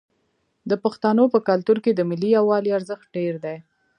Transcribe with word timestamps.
د 0.69 0.71
پښتنو 0.83 1.23
په 1.33 1.39
کلتور 1.47 1.77
کې 1.83 1.91
د 1.95 2.01
ملي 2.09 2.29
یووالي 2.37 2.71
ارزښت 2.77 3.05
ډیر 3.17 3.33
دی. 3.45 3.57